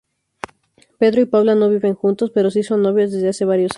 Pedro 0.97 1.21
y 1.21 1.25
Paula 1.25 1.53
no 1.53 1.69
viven 1.69 1.93
juntos, 1.93 2.31
pero 2.33 2.49
sí 2.49 2.63
son 2.63 2.81
novios 2.81 3.11
desde 3.11 3.29
hace 3.29 3.45
varios 3.45 3.63
años. 3.69 3.69